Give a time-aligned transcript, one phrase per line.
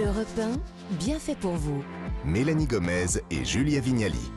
[0.00, 1.80] Europe 1, bien fait pour vous.
[2.24, 4.32] Mélanie Gomez et Julia Vignali.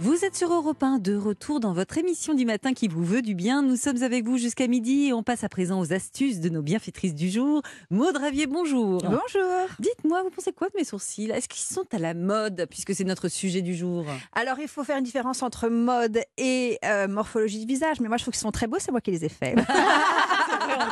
[0.00, 3.22] Vous êtes sur Europe 1, de retour dans votre émission du matin qui vous veut
[3.22, 3.62] du bien.
[3.62, 6.60] Nous sommes avec vous jusqu'à midi et on passe à présent aux astuces de nos
[6.60, 7.62] bienfaitrices du jour.
[7.90, 9.00] Maud Ravier, bonjour.
[9.00, 9.68] Bonjour.
[9.78, 11.30] Dites-moi, vous pensez quoi de mes sourcils?
[11.30, 14.04] Est-ce qu'ils sont à la mode puisque c'est notre sujet du jour?
[14.32, 18.00] Alors, il faut faire une différence entre mode et euh, morphologie du visage.
[18.00, 19.56] Mais moi, je trouve qu'ils sont très beaux, c'est moi qui les ai faits.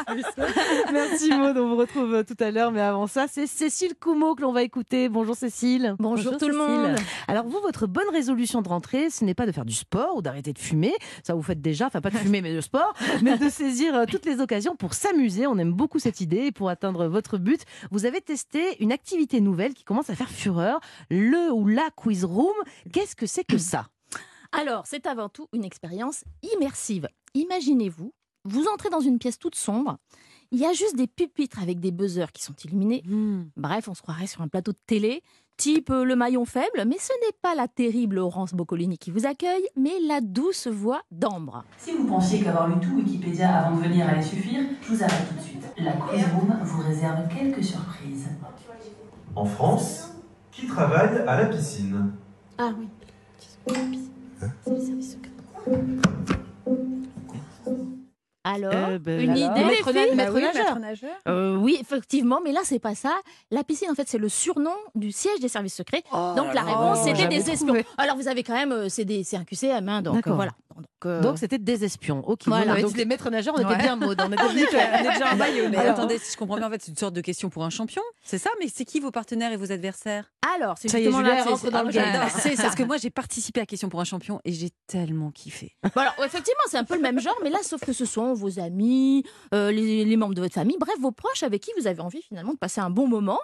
[0.93, 2.73] Merci Maud, on vous retrouve euh, tout à l'heure.
[2.73, 5.09] Mais avant ça, c'est Cécile Coumeau que l'on va écouter.
[5.09, 5.95] Bonjour Cécile.
[5.99, 6.96] Bonjour tout le monde.
[7.29, 10.22] Alors vous, votre bonne résolution de rentrée, ce n'est pas de faire du sport ou
[10.22, 10.93] d'arrêter de fumer.
[11.22, 14.04] Ça vous faites déjà, enfin pas de fumer mais de sport, mais de saisir euh,
[14.07, 15.46] toutes les occasions pour s'amuser.
[15.46, 16.46] On aime beaucoup cette idée.
[16.46, 20.31] Et pour atteindre votre but, vous avez testé une activité nouvelle qui commence à faire
[20.31, 22.54] fureur, le ou la quiz room.
[22.93, 23.89] Qu'est-ce que c'est que ça?
[24.53, 26.23] Alors, c'est avant tout une expérience
[26.54, 27.09] immersive.
[27.34, 28.12] Imaginez-vous,
[28.44, 29.96] vous entrez dans une pièce toute sombre,
[30.50, 33.03] il y a juste des pupitres avec des buzzers qui sont illuminés.
[33.56, 35.22] Bref, on se croirait sur un plateau de télé,
[35.56, 39.27] type euh, le maillon faible, mais ce n'est pas la terrible Laurence Boccolini qui vous
[39.27, 41.64] accueille, mais la douce voix d'Ambre.
[41.78, 45.29] Si vous pensiez qu'avoir lu tout Wikipédia avant de venir allait suffire, je vous arrête
[45.29, 45.64] tout de suite.
[45.79, 48.29] La Quiz Room vous réserve quelques surprises.
[49.36, 50.11] En France,
[50.53, 52.12] qui travaille à la piscine?
[52.58, 52.89] Ah oui.
[54.64, 55.31] C'est le service secret.
[58.47, 59.56] Alors, Euh, ben, une alors.
[59.56, 60.17] idée, les Maître filles.
[60.17, 60.64] Bah oui, nageur.
[60.64, 61.11] maître nageur.
[61.28, 63.14] Euh, oui, effectivement, mais là, c'est pas ça.
[63.51, 66.03] La piscine, en fait, c'est le surnom du siège des services secrets.
[66.12, 67.83] Donc, la réponse, Oh, c'était des espions.
[67.97, 70.36] Alors, vous avez quand même, euh, c'est un QCM, hein, donc D'accord.
[70.36, 70.53] voilà.
[70.77, 72.22] Donc, euh, Donc c'était des espions.
[72.27, 72.42] Ok.
[72.47, 72.80] Voilà.
[72.80, 73.77] Donc les maîtres nageurs, on était Ouais.
[73.77, 73.98] bien.
[74.05, 75.69] On était bien on est déjà en maillot.
[75.70, 77.64] Mais Alors- attendez, si je comprends bien, en fait, c'est une sorte de question pour
[77.64, 78.03] un champion.
[78.22, 78.50] C'est ça?
[78.61, 80.33] Mais c'est qui vos partenaires et vos adversaires?
[80.56, 82.28] Alors, c'est justement là, rentre dans ah, le game.
[82.39, 82.64] C'est ça.
[82.64, 85.75] Parce que moi, j'ai participé à Question pour un champion et j'ai tellement kiffé.
[85.83, 88.34] Bon, alors, effectivement, c'est un peu le même genre, mais là, sauf que ce sont
[88.34, 91.86] vos amis, euh, les, les membres de votre famille, bref, vos proches avec qui vous
[91.86, 93.39] avez envie finalement de passer un bon moment.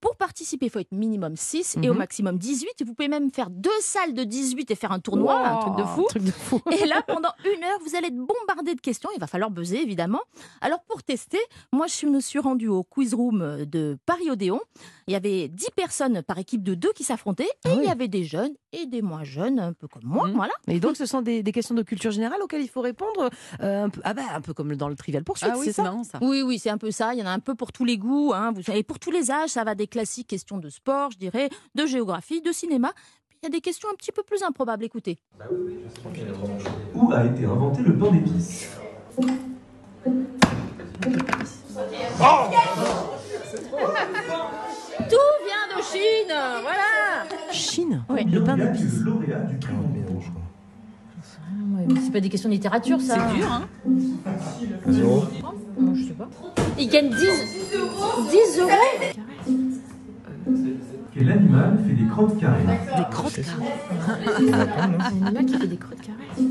[0.00, 1.98] Pour participer, il faut être minimum 6 et au Mhm.
[1.98, 2.84] maximum 18.
[2.86, 5.82] Vous pouvez même faire deux salles de 18 et faire un tournoi, un truc de
[5.84, 6.02] fou.
[6.02, 6.60] Un truc de fou.
[6.82, 9.10] Et là, pendant une heure, vous allez être bombardé de questions.
[9.14, 10.20] Il va falloir buzzer, évidemment.
[10.60, 11.38] Alors, pour tester,
[11.72, 14.60] moi, je me suis rendue au quiz room de Paris-Odéon.
[15.06, 17.44] Il y avait 10 personnes par équipe de deux qui s'affrontaient.
[17.44, 20.28] Et Ah il y avait des jeunes et des moins jeunes, un peu comme moi.
[20.28, 20.34] Mhm.
[20.34, 20.52] Voilà.
[20.68, 23.28] Et donc, ce sont des, des questions de culture générale auxquelles il faut répondre
[23.62, 25.72] euh, un peu, ah bah, un peu comme dans le Trivial Poursuite, Ah oui, c'est
[25.72, 25.82] ça?
[25.82, 26.18] marrant ça.
[26.22, 27.12] Oui, oui, c'est un peu ça.
[27.14, 28.32] Il y en a un peu pour tous les goûts.
[28.34, 28.52] Hein.
[28.54, 31.50] Vous savez, pour tous les âges, ça va des classiques questions de sport, je dirais,
[31.74, 32.92] de géographie, de cinéma.
[33.28, 34.84] Puis il y a des questions un petit peu plus improbables.
[34.84, 35.18] Écoutez.
[36.94, 38.68] Où a été inventé le pain d'épices?
[45.08, 48.04] Tout vient de Chine Voilà Chine?
[48.08, 48.24] Oui.
[48.24, 49.00] Le pain d'épices.
[49.00, 49.74] le lauréat du prix.
[52.04, 53.16] C'est pas des questions de littérature, ça.
[53.30, 53.68] C'est dur, hein
[55.78, 56.28] Non, je sais pas.
[56.78, 58.70] Il gagne 10, 10 euros
[61.14, 64.52] Quel animal fait des crottes carrées Des crottes carrées.
[64.52, 66.46] Un animal qui fait des crottes carrées.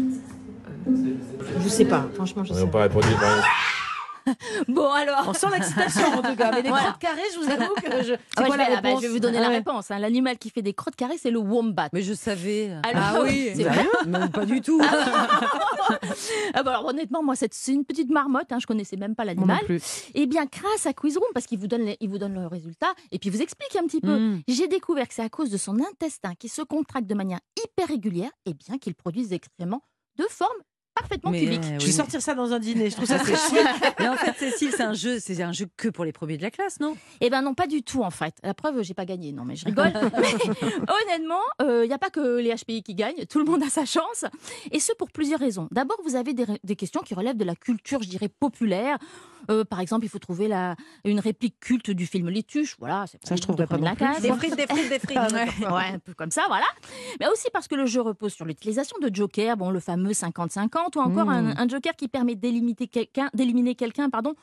[1.61, 2.71] Je sais pas, franchement, je sais pas.
[2.71, 3.07] pas répondu.
[4.69, 5.25] Bon, alors.
[5.27, 6.51] On sent l'excitation en tout cas.
[6.51, 6.85] Mais des Voilà.
[6.85, 8.13] crottes carrées, je vous avoue que je.
[8.37, 9.57] Ah ouais, quoi je, vais, ah bah, je vais vous donner la Ouais.
[9.57, 9.91] réponse.
[9.91, 9.99] hein.
[9.99, 11.89] L'animal qui fait des crottes carrées, c'est le wombat.
[11.93, 12.71] Mais je savais.
[12.83, 13.71] Alors, ah oui, c'est Bah,
[14.07, 14.81] non, pas du tout.
[16.53, 18.51] Ah bah alors, honnêtement, moi, c'est c'est une petite marmotte.
[18.51, 19.59] Hein, je connaissais même pas l'animal.
[20.13, 22.93] Eh bien, grâce à Quizroom, parce qu'il vous donne, les- il vous donne le résultat
[23.11, 24.17] et puis il vous explique un petit peu.
[24.17, 24.41] Mm.
[24.47, 27.87] J'ai découvert que c'est à cause de son intestin qui se contracte de manière hyper
[27.87, 29.81] régulière et bien qu'il produise des excréments
[30.17, 30.57] de forme
[30.99, 31.61] parfaitement Mais, cubique.
[31.65, 32.89] euh, Je vais sortir ça dans un dîner.
[32.89, 33.95] Je trouve ça c'est chouette.
[33.99, 36.41] Mais en fait, Cécile, c'est un jeu, c'est un jeu que pour les premiers de
[36.43, 36.95] la classe, non?
[37.21, 38.35] Eh ben non, pas du tout en fait.
[38.43, 39.31] La preuve, j'ai pas gagné.
[39.31, 39.91] Non, mais je rigole.
[39.93, 40.33] Mais
[41.03, 43.25] honnêtement, il n'y a pas que les HPI qui gagnent.
[43.29, 44.25] Tout le monde a sa chance.
[44.71, 45.67] Et ce pour plusieurs raisons.
[45.71, 48.97] D'abord, vous avez des, questions qui relèvent de la culture, je dirais, populaire.
[49.49, 52.75] Euh, par exemple, il faut trouver la, une réplique culte du film Les Tuches.
[52.79, 54.05] Voilà, c'est Ça, je trouverais pas de la plus.
[54.05, 54.21] case.
[54.21, 55.17] Des frites, des frites, des frites.
[55.69, 56.65] Ouais, un peu comme ça, voilà.
[57.19, 60.88] Mais aussi parce que le jeu repose sur l'utilisation de jokers, bon, le fameux 50-50,
[60.95, 61.53] ou encore Mmh.
[61.57, 64.33] un, un joker qui permet d'éliminer quelqu'un, d'éliminer quelqu'un, pardon,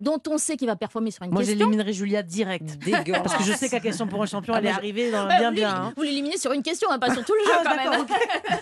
[0.00, 1.56] dont on sait qu'il va performer sur une Moi, question.
[1.56, 2.78] j'éliminerais Julia direct.
[2.84, 3.22] Dégueulasse.
[3.22, 5.52] Parce que je sais qu'à question pour un champion, elle est arrivée dans- Bah, bien,
[5.52, 5.70] bien.
[5.72, 5.92] hein.
[5.96, 8.04] Vous l'éliminez sur une question, hein, pas sur tout le jeu Ah, quand même.
[8.04, 8.06] d'accord,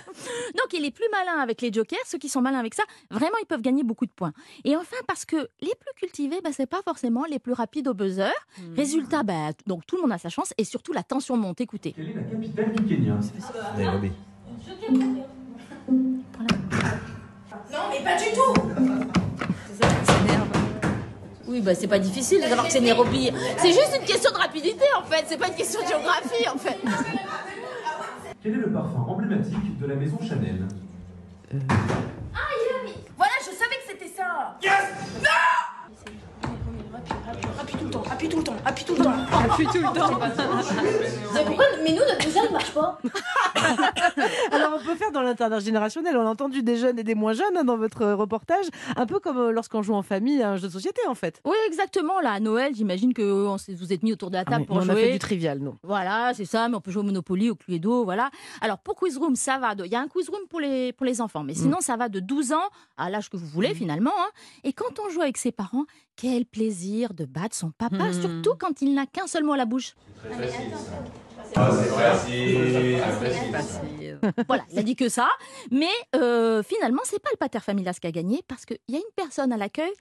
[0.53, 1.99] Donc il est plus malin avec les jokers.
[2.05, 4.35] Ceux qui sont malins avec ça, vraiment, ils peuvent gagner beaucoup de points.
[4.65, 7.95] Et enfin, parce que les plus cultivés, bah, c'est pas forcément les plus rapides au
[7.95, 8.31] buzzer.
[8.59, 8.75] Hmm.
[8.77, 11.63] Résultat, bah, donc tout le monde a sa chance et surtout la tension monte.
[11.63, 11.93] Écoutez.
[11.93, 13.19] Quelle est la capitale du Kenya
[13.79, 14.11] Nairobi.
[21.47, 23.31] Oui, bah c'est pas difficile de savoir que c'est Nairobi.
[23.59, 25.25] C'est juste une question de rapidité en fait.
[25.29, 26.79] C'est pas une question de géographie en fait.
[28.43, 30.67] Quel est le parfum emblématique de la maison Chanel?
[33.17, 34.59] Voilà, je savais que c'était ça.
[38.23, 39.11] Appuie tout le temps, appuie tout le temps.
[39.53, 40.19] Appuie tout le temps.
[41.35, 42.99] Mais pourquoi Mais nous, notre buzzer, il marche pas.
[44.53, 46.17] Alors on peut faire dans l'intergénérationnel.
[46.17, 48.67] On a entendu des jeunes et des moins jeunes hein, dans votre reportage,
[48.97, 51.41] un peu comme euh, lorsqu'on joue en famille à un jeu de société en fait.
[51.45, 52.21] Oui, exactement.
[52.21, 54.67] Là, à Noël, j'imagine que euh, on vous êtes mis autour de la Ah, table
[54.67, 55.07] pour on a jouer.
[55.07, 55.75] fait du trivial, nous.
[55.83, 58.31] Voilà, c'est ça, mais on peut jouer au Monopoly, au Cluedo, voilà.
[58.61, 59.75] Alors pour Quiz Room, ça va.
[59.75, 61.97] de- Il y a un Quiz Room pour les, pour les enfants, mais sinon ça
[61.97, 64.13] va de 12 ans à l'âge que vous voulez finalement.
[64.19, 64.31] hein.
[64.65, 65.85] Et quand on joue avec ses parents,
[66.17, 68.21] quel plaisir de battre son papa, Mhm.
[68.23, 69.95] surtout quand il n'a qu'un seul mot à la bouche.
[74.47, 75.29] Voilà, il a dit que ça.
[75.71, 78.99] Mais euh, finalement, c'est pas le pater familias qui a gagné parce qu'il y a
[78.99, 79.93] une personne à l'accueil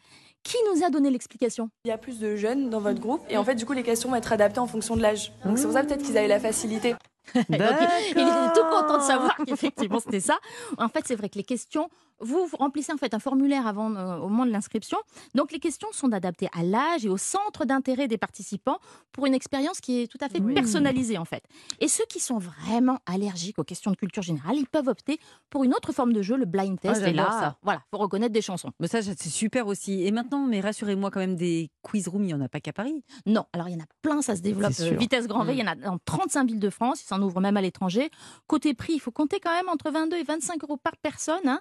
[0.43, 1.69] qui nous a donné l'explication.
[1.85, 3.83] Il y a plus de jeunes dans votre groupe et en fait du coup les
[3.83, 5.31] questions vont être adaptées en fonction de l'âge.
[5.45, 6.95] Donc c'est pour ça peut-être qu'ils avaient la facilité.
[7.35, 10.39] Donc, il était tout content de savoir qu'effectivement c'était ça.
[10.79, 11.87] En fait, c'est vrai que les questions,
[12.21, 14.97] vous, remplissez en fait un formulaire avant euh, au moment de l'inscription.
[15.35, 18.77] Donc les questions sont adaptées à l'âge et au centre d'intérêt des participants
[19.11, 21.43] pour une expérience qui est tout à fait personnalisée en fait.
[21.79, 25.19] Et ceux qui sont vraiment allergiques aux questions de culture générale, ils peuvent opter
[25.49, 27.01] pour une autre forme de jeu, le blind Ah, test.
[27.01, 27.57] et là, j'adore ça.
[27.63, 28.71] voilà, faut reconnaître des chansons.
[28.79, 30.03] Mais ça, c'est super aussi.
[30.05, 32.73] Et maintenant, mais rassurez-moi quand même, des quiz rooms, il n'y en a pas qu'à
[32.73, 33.03] Paris.
[33.25, 35.59] Non, alors il y en a plein, ça se développe euh, vitesse grand V, il
[35.59, 38.09] y en a dans 35 villes de France, il s'en ouvre même à l'étranger.
[38.47, 41.59] Côté prix, il faut compter quand même entre 22 et 25 euros par personne, hein,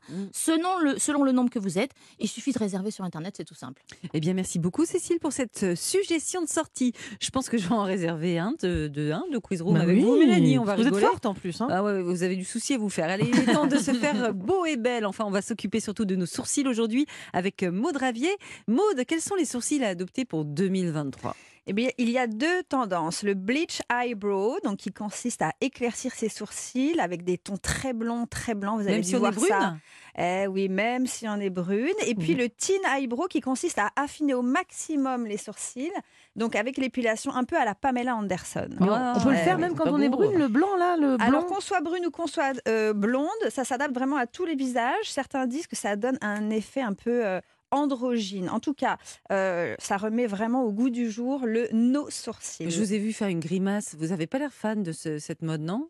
[0.50, 1.90] selon, le, selon le nombre que vous êtes.
[2.18, 3.82] Il suffit de réserver sur Internet, c'est tout simple.
[4.14, 6.92] Eh bien, merci beaucoup, Cécile, pour cette euh, suggestion de sortie.
[7.20, 9.82] Je pense que je vais en réserver un de, de, un de quiz room Bah
[9.82, 10.58] avec oui, vous, Mélanie.
[10.58, 11.60] On va vous êtes forte en plus.
[11.60, 11.68] hein.
[11.70, 13.08] Ah ouais, vous avez du souci à vous faire.
[13.10, 15.06] Allez, il est temps de se faire beau et belle.
[15.06, 18.30] Enfin, on va s'occuper surtout de nos sourcils aujourd'hui avec Maud Ravier.
[18.66, 21.36] Maud, quels sont les sourcils à adopter pour 2023
[21.66, 23.22] Eh bien, il y a deux tendances.
[23.22, 28.26] Le bleach eyebrow, donc qui consiste à éclaircir ses sourcils avec des tons très blonds,
[28.26, 28.76] très blancs.
[28.76, 29.76] Vous avez Même dû si on est voir brune ça.
[30.18, 31.94] Eh oui, même si on est brune.
[32.06, 35.92] Et puis le teen eyebrow qui consiste à affiner au maximum les sourcils,
[36.36, 38.68] donc avec l'épilation un peu à la Pamela Anderson.
[38.80, 41.26] On peut le faire même quand on est brune, le blanc là, le blanc.
[41.26, 44.56] Alors qu'on soit brune ou qu'on soit euh, blonde, ça s'adapte vraiment à tous les
[44.56, 45.04] visages.
[45.04, 48.48] Certains disent que ça donne un effet un peu euh, androgyne.
[48.50, 48.96] En tout cas,
[49.32, 52.70] euh, ça remet vraiment au goût du jour le no sourcil.
[52.70, 53.94] Je vous ai vu faire une grimace.
[53.98, 55.88] Vous n'avez pas l'air fan de ce- cette mode, non?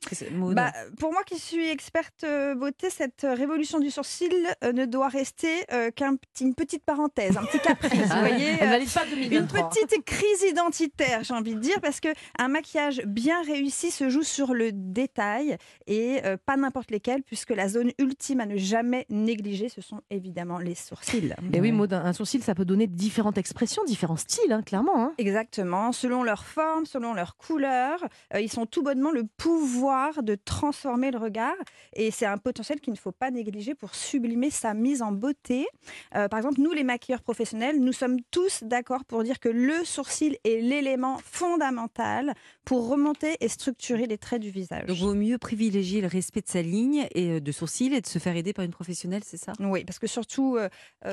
[0.55, 4.31] Bah, pour moi qui suis experte euh, beauté, cette euh, révolution du sourcil
[4.63, 5.91] ne doit rester euh,
[6.35, 8.01] qu'une petite parenthèse, un petit caprice.
[8.11, 9.69] Ah vous voyez, euh, pas une 2023.
[9.71, 14.23] petite crise identitaire, j'ai envie de dire, parce que un maquillage bien réussi se joue
[14.23, 15.57] sur le détail
[15.87, 20.59] et pas n'importe lesquels, puisque la zone ultime à ne jamais négliger, ce sont évidemment
[20.59, 21.35] les sourcils.
[21.53, 25.03] Et oui, Maud, un sourcil, ça peut donner différentes expressions, différents styles, hein, clairement.
[25.03, 25.13] hein.
[25.19, 27.99] Exactement, selon leur forme, selon leur couleur,
[28.35, 31.55] euh, ils sont tout bonnement le pouvoir de transformer le regard
[31.95, 35.67] et c'est un potentiel qu'il ne faut pas négliger pour sublimer sa mise en beauté.
[36.15, 39.85] Euh, par exemple, nous les maquilleurs professionnels, nous sommes tous d'accord pour dire que le
[39.85, 42.35] sourcil est l'élément fondamental
[42.65, 44.87] pour remonter et structurer les traits du visage.
[44.87, 48.07] Donc, vaut mieux privilégier le respect de sa ligne et euh, de sourcils et de
[48.07, 49.53] se faire aider par une professionnelle, c'est ça?
[49.61, 50.69] Oui, parce que surtout, euh,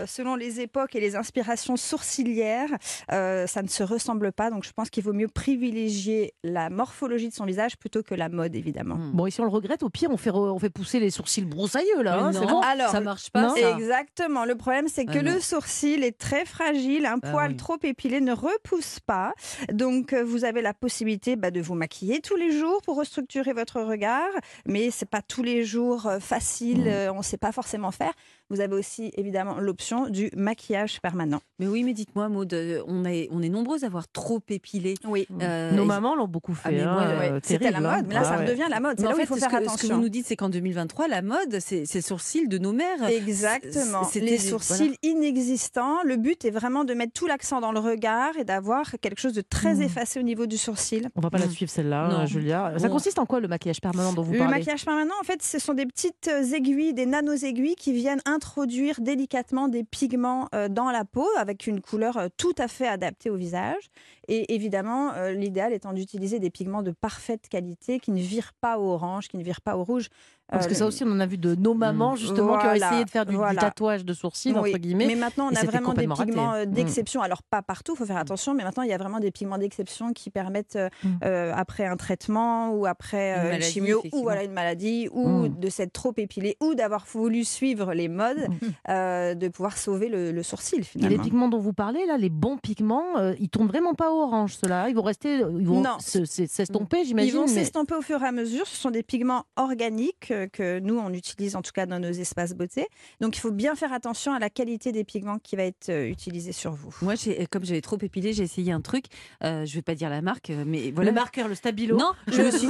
[0.05, 2.69] selon les époques et les inspirations sourcilières,
[3.11, 4.49] euh, ça ne se ressemble pas.
[4.49, 8.29] Donc je pense qu'il vaut mieux privilégier la morphologie de son visage plutôt que la
[8.29, 8.97] mode, évidemment.
[9.13, 11.09] Bon, et si on le regrette, au pire, on fait, re- on fait pousser les
[11.11, 12.17] sourcils broussailleux, là.
[12.19, 13.41] hein, c'est bon Alors, ça marche pas.
[13.43, 13.55] non.
[13.55, 13.71] ça.
[13.77, 14.45] Exactement.
[14.45, 15.39] Le problème, c'est que Ah le non.
[15.41, 17.05] sourcil est très fragile.
[17.05, 17.57] Un Ah poil oui.
[17.57, 19.33] trop épilé ne repousse pas.
[19.71, 23.53] Donc, euh, vous avez la possibilité bah, de vous maquiller tous les jours pour restructurer
[23.53, 24.29] votre regard.
[24.65, 26.81] Mais c'est pas tous les jours euh, facile.
[26.81, 26.87] Mmh.
[26.87, 28.13] euh, on ne sait pas forcément faire.
[28.49, 31.41] Vous avez aussi, évidemment, l'option du maquillage permanent.
[31.59, 34.93] Mais oui, mais dites-moi, Maud, euh, on est, on est nombreux à avoir trop épilé.
[35.05, 35.27] Oui.
[35.41, 36.69] Euh, Nos et- mamans l'ont beaucoup fait.
[36.69, 37.81] Ah, mais moi, hein, ouais, euh, C'était la hein.
[37.97, 38.45] mode, mais là, Ah ça ouais.
[38.45, 38.93] redevient la mode.
[38.97, 39.95] C'est Mais là en où il fait, faut ce faire que, ce que attention.
[39.95, 43.03] vous nous dites, c'est qu'en 2023, la mode, c'est c'est le sourcil de nos mères.
[43.09, 44.03] Exactement.
[44.05, 45.97] C'était Les des- sourcils inexistants.
[46.05, 49.33] Le but est vraiment de mettre tout l'accent dans le regard et d'avoir quelque chose
[49.33, 49.81] de très Mm.
[49.83, 51.09] effacé au niveau du sourcil.
[51.15, 52.73] On va pas la suivre celle-là, Julia.
[52.77, 52.93] Ça Bon.
[52.93, 54.53] consiste en quoi le maquillage permanent dont vous Le parlez?
[54.55, 59.67] maquillage permanent, en fait, ce sont des petites aiguilles, des nano-aiguilles qui viennent introduire délicatement
[59.67, 63.35] des pigments euh, dans la peau avec une couleur euh, tout à fait adaptée au
[63.35, 63.89] visage.
[64.27, 68.77] Et évidemment, euh, l'idéal étant d'utiliser des pigments de parfaite qualité qui ne virent pas
[68.77, 70.09] au orange, qui ne virent pas au rouge.
[70.49, 72.73] Parce Euh, que ça aussi, on en a vu de nos mamans, justement, qui ont
[72.73, 75.07] essayé de faire du, tatouage de sourcils, Oui, entre guillemets.
[75.07, 76.71] Mais maintenant, on a vraiment des pigments euh, Mm.
[76.71, 77.21] d'exception.
[77.21, 79.57] Alors, pas partout, il faut faire attention, mais maintenant, il y a vraiment des pigments
[79.57, 81.07] d'exception qui permettent, euh, Mm.
[81.23, 85.27] euh, après un traitement ou après Une euh, maladie, chimio ou voilà, une maladie, ou
[85.47, 85.59] Mm.
[85.59, 88.47] de s'être trop épilé ou d'avoir voulu suivre les modes, mode
[88.89, 91.23] euh, de pouvoir sauver le, le sourcil Et les finalement.
[91.23, 94.55] pigments dont vous parlez, là, les bons pigments, euh, ils tournent vraiment pas au orange,
[94.55, 94.89] ceux-là.
[94.89, 95.99] Ils vont rester, ils vont Non.
[95.99, 97.33] se- se- s'estomper, Ils j'imagine.
[97.35, 98.65] vont mais- s'estomper au fur et à mesure.
[98.65, 102.11] Ce sont des pigments organiques euh, que nous, on utilise en tout cas dans nos
[102.11, 102.85] espaces beauté.
[103.21, 106.07] Donc, il faut bien faire attention à la qualité des pigments qui va être euh,
[106.07, 106.95] utilisé sur vous.
[107.01, 109.05] Moi, j'ai- comme j'avais trop épilé, j'ai essayé un truc.
[109.43, 111.09] euh, je vais pas dire la marque, euh, mais voilà.
[111.11, 111.97] Le marqueur, le stabilo.
[111.97, 112.67] Non, je me suis.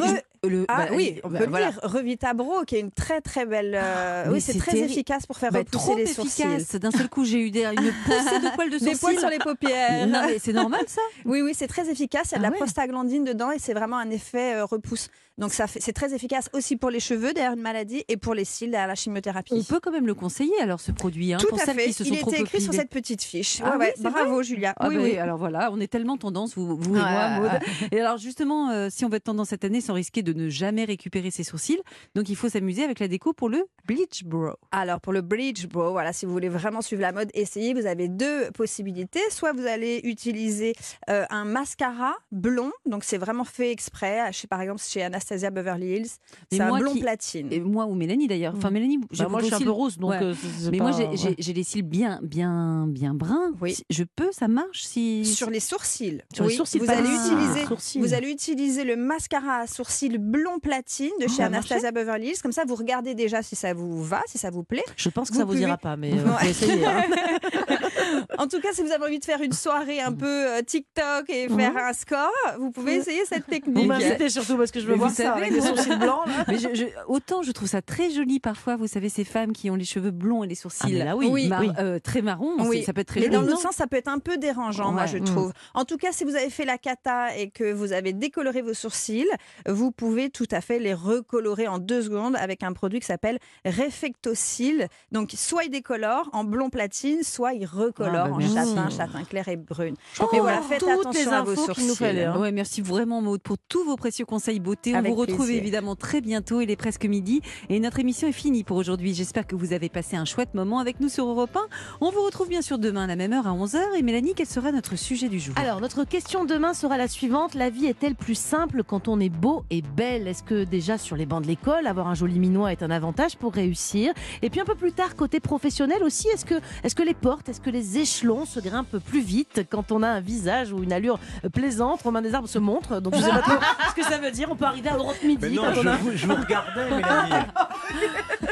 [0.47, 1.71] Le- Ah bah, oui, on bah, peut le voilà.
[1.71, 1.79] dire.
[1.83, 3.73] Revitabro, qui est une très très belle.
[3.75, 4.91] euh, mais oui, c'est très terrible.
[4.91, 6.43] efficace pour faire Bah, repousser trop les sourcils.
[6.43, 6.75] efficace.
[6.75, 7.73] D'un seul coup, j'ai eu des, une
[8.05, 8.85] poussée de poils de sourcils.
[8.93, 10.07] Des poils sur les paupières.
[10.07, 11.01] Non, mais c'est normal ça.
[11.25, 12.31] Oui, oui, c'est très efficace.
[12.31, 12.57] Il y a de Ah la ouais.
[12.57, 15.09] prostaglandine dedans et c'est vraiment un effet euh, repousse.
[15.37, 18.43] Donc ça c'est très efficace aussi pour les cheveux derrière une maladie et pour les
[18.43, 19.53] cils derrière la chimiothérapie.
[19.53, 21.85] On peut quand même le conseiller alors ce produit hein, Tout pour à celles fait.
[21.85, 23.61] qui se Il sont était trop écrit sur cette petite fiche.
[23.63, 24.73] Ah Ouais, oui, Bravo Julia.
[24.79, 25.17] Ah oui, bah, oui.
[25.19, 27.51] Alors voilà, on est tellement tendance, vous, vous et moi, Maud.
[27.91, 30.49] Et alors justement, euh, si on veut être tendance cette année sans risquer de ne
[30.49, 31.79] jamais récupérer ses sourcils,
[32.15, 34.53] donc il faut s'amuser avec la déco pour le bleach brow.
[34.71, 37.73] Alors pour le bleach brow, voilà, si vous voulez vraiment suivre la mode, essayez.
[37.73, 39.19] Vous avez deux possibilités.
[39.29, 40.73] Soit vous allez utiliser
[41.09, 44.31] euh, un mascara blond, donc c'est vraiment fait exprès.
[44.31, 46.07] Chez par exemple chez Anastasia Beverly Hills,
[46.51, 47.47] c'est un moi blond qui- platine.
[47.51, 48.53] Et moi ou Mélanie d'ailleurs.
[48.55, 50.19] Enfin Mélanie, j'ai Bah, moi, je suis un aussi- peu donc Ouais.
[50.21, 50.33] euh,
[50.71, 51.07] Mais pas- moi
[51.37, 53.53] j'ai- les cils bien bien bien bruns.
[53.61, 53.75] Oui.
[53.75, 55.25] Si- Je peux, ça marche si.
[55.25, 56.21] Sur les sourcils.
[56.33, 57.65] Sur les sourcils, vous allez utiliser.
[57.67, 57.99] sourcils.
[57.99, 62.41] Vous allez utiliser le mascara à sourcils blond platine de Oh, chez Anastasia Beverly Hills.
[62.41, 64.83] Comme ça, vous regardez déjà si ça vous va, si ça vous plaît.
[64.95, 66.37] Je pense que Vous ça vous pouvez- ira pas, mais euh, Ouais.
[66.39, 66.85] faut essayer.
[66.85, 67.03] hein.
[68.37, 71.29] En tout cas, si vous avez envie de faire une soirée un peu euh, TikTok
[71.29, 73.87] et faire un score, vous pouvez essayer cette Vous technique.
[73.87, 76.25] m'invitez surtout parce que je veux Mais voir vous ça savez, avec des sourcils blancs.
[76.27, 76.45] là.
[76.47, 79.69] Mais je- je- autant je trouve ça très joli parfois, vous savez, ces femmes qui
[79.69, 81.47] ont les cheveux blonds et les sourcils Ah, là, oui, Oui.
[81.47, 81.69] mar- oui.
[81.79, 82.83] euh, très marron, Oui.
[82.83, 83.35] ça peut être très Mais joli.
[83.37, 85.23] dans l'autre sens, ça peut être un peu dérangeant, moi, je Mm.
[85.25, 85.51] trouve.
[85.73, 88.73] En tout cas, si vous avez fait la cata et que vous avez décoloré vos
[88.73, 89.27] sourcils,
[89.67, 93.39] vous pouvez tout à fait les recolorer en deux secondes avec un produit qui s'appelle
[93.65, 94.87] Refectocil.
[95.11, 99.23] Donc, soit il décolore en blond platine, soit il recolore Ah, bah, en châtain, châtain
[99.23, 99.95] clair et brune.
[100.15, 101.87] crois Mais voilà, a faites toutes attention les à vos sourcils.
[101.87, 102.39] nous fallait, hein.
[102.39, 104.93] Ouais, merci vraiment Maud pour tous vos précieux conseils beauté.
[104.93, 105.57] On Avec vous retrouve plaisir.
[105.61, 106.61] évidemment très bientôt.
[106.61, 109.13] Il est presque midi et notre émission est finie pour aujourd'hui.
[109.13, 111.59] J'espère que vous avez passé un chouette moment avec nous sur Europe 1.
[112.01, 113.79] On vous retrouve bien sûr demain à la même heure à 11h.
[113.97, 115.53] Et Mélanie, quel sera notre sujet du jour?
[115.57, 117.53] Alors, notre question demain sera la suivante.
[117.55, 121.15] La vie est-elle plus simple quand on est beau et belle Est-ce que déjà sur
[121.15, 124.13] les bancs de l'école, avoir un joli minois est un avantage pour réussir?
[124.43, 127.49] Et puis un peu plus tard, côté professionnel aussi, est-ce que, est que les portes,
[127.49, 130.93] est-ce que les échelons se grimpent plus vite quand on a un visage ou une
[130.93, 131.19] allure
[131.51, 132.03] plaisante?
[132.03, 134.49] Romain des Arbres se montre, donc je sais pas trop ce que ça veut dire.
[134.51, 135.95] On peut arriver à Europe Midi Mais non, quand on je a...
[135.95, 137.31] vous, je vous regardais, Mélanie.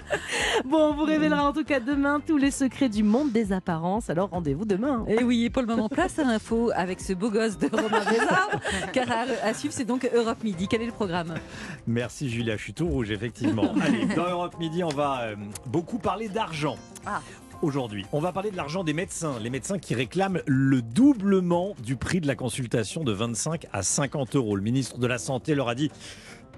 [0.63, 4.09] Bon, on vous révélera en tout cas demain tous les secrets du monde des apparences.
[4.09, 5.05] Alors rendez-vous demain.
[5.07, 8.03] Et oui, et pour le moment, place à l'info avec ce beau gosse de Romain
[8.09, 8.50] Bézard.
[8.93, 10.67] Car à, à suivre, c'est donc Europe Midi.
[10.67, 11.35] Quel est le programme
[11.88, 13.74] Merci Julia, je suis tout rouge effectivement.
[13.81, 15.35] Allez, dans Europe Midi, on va euh,
[15.67, 16.77] beaucoup parler d'argent.
[17.05, 17.21] Ah.
[17.62, 19.39] Aujourd'hui, on va parler de l'argent des médecins.
[19.41, 24.35] Les médecins qui réclament le doublement du prix de la consultation de 25 à 50
[24.35, 24.55] euros.
[24.55, 25.89] Le ministre de la Santé leur a dit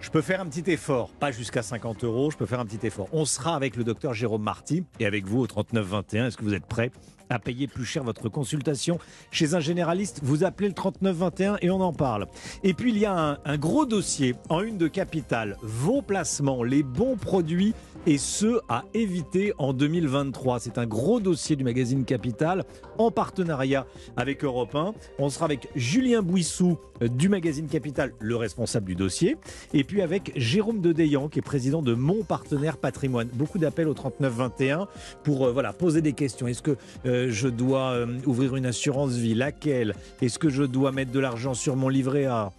[0.01, 2.85] je peux faire un petit effort, pas jusqu'à 50 euros, je peux faire un petit
[2.85, 3.07] effort.
[3.11, 6.27] On sera avec le docteur Jérôme Marty et avec vous au 3921.
[6.27, 6.91] Est-ce que vous êtes prêts?
[7.29, 9.00] À payer plus cher votre consultation
[9.31, 12.27] chez un généraliste Vous appelez le 3921 et on en parle.
[12.63, 16.84] Et puis il y a un, gros dossier en une de Capital, vos placements, les
[16.84, 17.74] bons produits
[18.05, 20.60] et ceux à éviter en 2023.
[20.60, 22.63] C'est un gros dossier du magazine Capital
[22.98, 24.93] en partenariat avec Europe 1.
[25.19, 29.38] On sera avec Julien Bouissou du magazine Capital, le responsable du dossier,
[29.74, 33.27] et puis avec Jérôme Dedeyan qui est président de Mon Partenaire Patrimoine.
[33.34, 34.88] Beaucoup d'appels au 3921
[35.24, 36.48] pour euh, voilà, poser des questions.
[36.48, 39.93] Est-ce que euh, je dois euh, ouvrir une assurance vie Laquelle?
[40.21, 42.51] Est-ce que je dois mettre de l'argent sur mon livret A?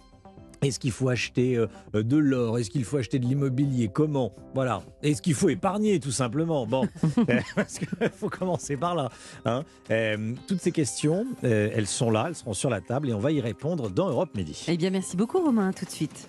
[0.61, 2.59] Est-ce qu'il faut acheter euh, de l'or?
[2.59, 3.87] Est-ce qu'il faut acheter de l'immobilier?
[3.87, 4.33] Comment?
[4.53, 4.81] Voilà.
[5.01, 6.67] Est-ce qu'il faut épargner tout simplement?
[6.67, 6.85] Bon,
[7.29, 9.09] euh, parce qu'il faut commencer par là.
[9.45, 9.63] hein.
[9.89, 13.19] Euh, toutes ces questions, euh, elles sont là, elles seront sur la table et on
[13.19, 14.65] va y répondre dans Europe Midi.
[14.67, 15.69] Eh bien, merci beaucoup Romain.
[15.69, 16.27] À tout de suite.